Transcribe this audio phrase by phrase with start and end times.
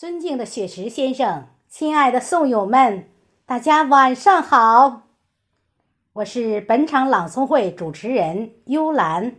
[0.00, 3.04] 尊敬的雪石先生，亲爱的宋友们，
[3.44, 5.02] 大家晚上好！
[6.14, 9.36] 我是本场朗诵会主持人幽兰，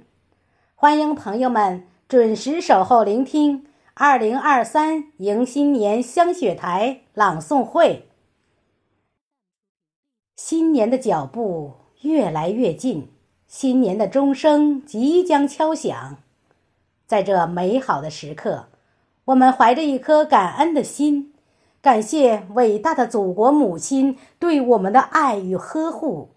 [0.76, 8.08] 欢迎朋友们准时守候聆听二零二三迎新年香雪台朗诵会。
[10.36, 13.12] 新年的脚步越来越近，
[13.48, 16.18] 新年的钟声即将敲响，
[17.08, 18.68] 在这美好的时刻。
[19.26, 21.32] 我们怀着一颗感恩的心，
[21.80, 26.30] 感谢伟大的祖国母亲对我们的爱与呵护，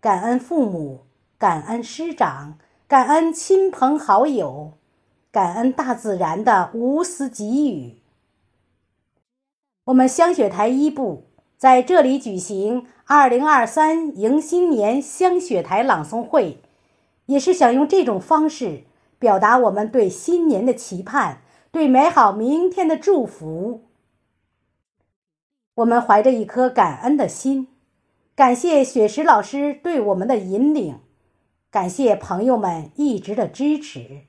[0.00, 1.02] 感恩父母，
[1.38, 2.58] 感恩师长，
[2.88, 4.72] 感恩亲朋好友，
[5.30, 8.02] 感恩大自然的无私给予。
[9.84, 16.58] 我们香雪台一部在这里举行二零二三迎新年香雪台朗诵会，
[17.26, 18.82] 也是想用这种方式
[19.20, 21.42] 表达我们对新年的期盼。
[21.76, 23.84] 对美好明天的祝福，
[25.74, 27.68] 我们怀着一颗感恩的心，
[28.34, 31.00] 感谢雪石老师对我们的引领，
[31.70, 34.22] 感谢朋友们一直的支持，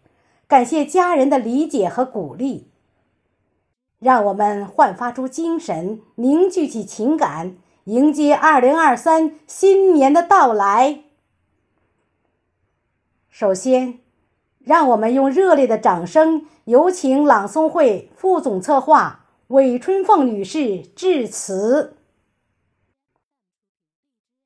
[0.45, 2.69] 感谢家人的理解和鼓励。
[4.00, 11.05] 让我们焕发出精神，凝聚起情感，迎接二零二三新年的到来。
[13.29, 14.00] 首先。
[14.67, 21.97] 让我们用热烈的掌声，有请朗诵会副总策划韦春凤女士致辞。